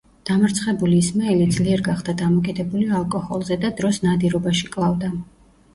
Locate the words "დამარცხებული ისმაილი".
0.27-1.45